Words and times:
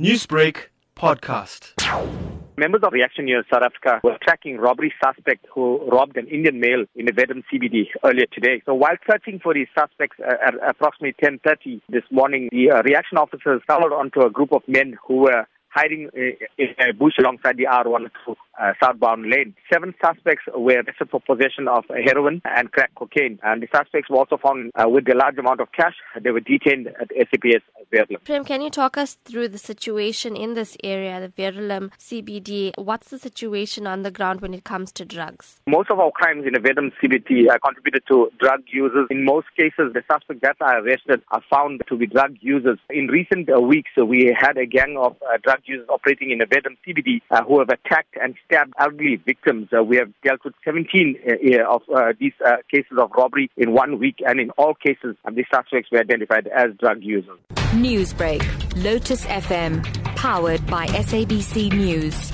Newsbreak 0.00 0.70
podcast. 0.96 1.72
Members 2.56 2.80
of 2.82 2.92
Reaction 2.92 3.26
News 3.26 3.46
South 3.48 3.62
Africa 3.62 4.00
were 4.02 4.18
tracking 4.24 4.58
robbery 4.58 4.92
suspect 5.00 5.46
who 5.54 5.88
robbed 5.88 6.16
an 6.16 6.26
Indian 6.26 6.58
male 6.58 6.84
in 6.96 7.08
a 7.08 7.12
Verulam 7.12 7.44
CBD 7.46 7.84
earlier 8.04 8.26
today. 8.26 8.60
So 8.66 8.74
while 8.74 8.96
searching 9.08 9.38
for 9.38 9.54
these 9.54 9.68
suspects 9.78 10.16
uh, 10.18 10.34
at 10.44 10.54
approximately 10.68 11.14
10.30 11.22 11.80
this 11.88 12.02
morning, 12.10 12.48
the 12.50 12.72
uh, 12.72 12.82
reaction 12.82 13.18
officers 13.18 13.62
stumbled 13.62 13.92
onto 13.92 14.22
a 14.22 14.30
group 14.30 14.52
of 14.52 14.62
men 14.66 14.96
who 15.06 15.18
were 15.18 15.46
hiding 15.68 16.10
in 16.14 16.68
a 16.80 16.92
bush 16.92 17.14
alongside 17.20 17.56
the 17.56 17.68
R1 17.70 18.10
uh, 18.60 18.72
southbound 18.82 19.30
lane. 19.30 19.54
Seven 19.72 19.94
suspects 20.04 20.44
were 20.54 20.82
arrested 20.82 21.10
for 21.10 21.20
possession 21.20 21.68
of 21.68 21.84
heroin 22.06 22.42
and 22.44 22.70
crack 22.72 22.94
cocaine, 22.94 23.38
and 23.42 23.62
the 23.62 23.68
suspects 23.74 24.10
were 24.10 24.18
also 24.18 24.36
found 24.36 24.70
uh, 24.74 24.88
with 24.88 25.08
a 25.08 25.14
large 25.14 25.38
amount 25.38 25.60
of 25.60 25.68
cash. 25.72 25.94
They 26.22 26.30
were 26.30 26.40
detained 26.40 26.88
at 26.88 27.10
SAPS 27.16 27.64
Verulam. 27.92 28.24
Prem, 28.24 28.44
can 28.44 28.62
you 28.62 28.70
talk 28.70 28.96
us 28.96 29.18
through 29.24 29.48
the 29.48 29.58
situation 29.58 30.36
in 30.36 30.54
this 30.54 30.76
area, 30.82 31.20
the 31.20 31.42
Verulam 31.42 31.90
CBD? 31.98 32.72
What's 32.76 33.08
the 33.08 33.18
situation 33.18 33.86
on 33.86 34.02
the 34.02 34.10
ground 34.10 34.40
when 34.40 34.54
it 34.54 34.64
comes 34.64 34.92
to 34.92 35.04
drugs? 35.04 35.60
Most 35.66 35.90
of 35.90 35.98
our 35.98 36.10
crimes 36.10 36.46
in 36.46 36.52
the 36.52 36.60
Verulam 36.60 36.92
CBD 37.02 37.50
are 37.50 37.58
contributed 37.58 38.02
to 38.08 38.30
drug 38.38 38.62
users. 38.66 39.06
In 39.10 39.24
most 39.24 39.46
cases, 39.56 39.92
the 39.92 40.02
suspects 40.10 40.42
that 40.42 40.56
are 40.60 40.80
arrested 40.80 41.22
are 41.30 41.42
found 41.50 41.82
to 41.88 41.96
be 41.96 42.06
drug 42.06 42.36
users. 42.40 42.78
In 42.90 43.08
recent 43.08 43.48
uh, 43.50 43.60
weeks, 43.60 43.90
we 43.96 44.36
had 44.38 44.56
a 44.56 44.66
gang 44.66 44.96
of 44.98 45.16
uh, 45.22 45.38
drug 45.42 45.60
users 45.64 45.88
operating 45.88 46.30
in 46.30 46.38
the 46.38 46.46
Verulam 46.46 46.76
CBD 46.86 47.20
uh, 47.30 47.42
who 47.44 47.58
have 47.58 47.68
attacked 47.68 48.16
and 48.20 48.34
stabbed 48.46 48.72
elderly 48.78 49.16
victims. 49.16 49.68
Uh, 49.76 49.82
we 49.82 49.96
have 49.96 50.10
dealt 50.24 50.44
with 50.44 50.54
17 50.64 51.16
uh, 51.26 51.74
of 51.74 51.82
uh, 51.94 52.12
these 52.18 52.32
uh, 52.44 52.56
cases 52.70 52.98
of 52.98 53.10
robbery 53.16 53.50
in 53.56 53.72
one 53.72 53.98
week, 53.98 54.16
and 54.26 54.40
in 54.40 54.50
all 54.50 54.74
cases, 54.74 55.16
the 55.24 55.44
suspects 55.52 55.90
were 55.90 56.00
identified 56.00 56.46
as 56.48 56.70
drug 56.78 56.98
users. 57.02 57.38
Newsbreak, 57.72 58.42
Lotus 58.82 59.24
FM, 59.26 59.82
powered 60.16 60.64
by 60.66 60.86
SABC 60.86 61.72
News. 61.72 62.33